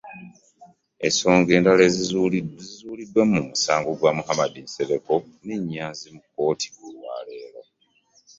[1.05, 5.13] Ensonga endala zizuuliddwa mu musango gwa Muhammad Nsereko
[5.45, 7.61] ne Nyanzi mu kkooti olwa leero.